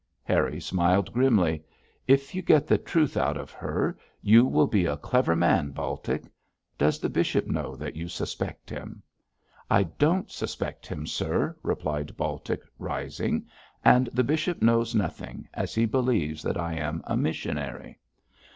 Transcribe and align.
Harry 0.23 0.59
smiled 0.59 1.13
grimly. 1.13 1.63
'If 2.07 2.33
you 2.33 2.41
get 2.41 2.65
the 2.65 2.79
truth 2.79 3.15
out 3.15 3.37
of 3.37 3.51
her 3.51 3.95
you 4.19 4.47
will 4.47 4.65
be 4.65 4.87
a 4.87 4.97
clever 4.97 5.35
man, 5.35 5.69
Baltic. 5.69 6.23
Does 6.75 6.97
the 6.97 7.07
bishop 7.07 7.45
know 7.45 7.75
that 7.75 7.95
you 7.95 8.07
suspect 8.07 8.71
him?' 8.71 9.03
'I 9.69 9.83
don't 9.99 10.31
suspect 10.31 10.87
him, 10.87 11.05
sir,' 11.05 11.55
replied 11.61 12.17
Baltic, 12.17 12.61
rising, 12.79 13.45
'and 13.85 14.09
the 14.11 14.23
bishop 14.23 14.59
knows 14.63 14.95
nothing, 14.95 15.47
as 15.53 15.75
he 15.75 15.85
believes 15.85 16.41
that 16.41 16.57
I 16.57 16.73
am 16.77 17.03
a 17.05 17.15
missionary.' 17.15 17.99